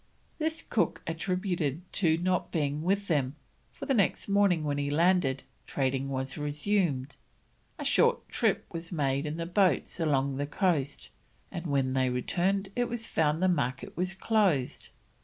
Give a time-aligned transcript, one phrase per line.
[0.39, 3.35] This Cook attributed to his not being with them,
[3.71, 7.17] for the next morning, when he landed, trading was resumed.
[7.77, 11.11] A short trip was made in the boats along the coast,
[11.51, 14.89] and when they returned it was found the market was closed.